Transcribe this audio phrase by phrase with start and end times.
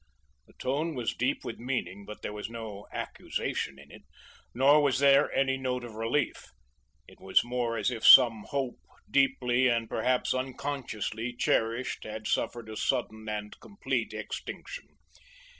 [0.47, 4.01] The tone was deep with meaning but there was no accusation in it;
[4.51, 6.45] nor was there any note of relief.
[7.07, 8.79] It was more as if some hope
[9.11, 14.87] deeply, and perhaps unconsciously, cherished had suffered a sudden and complete extinction.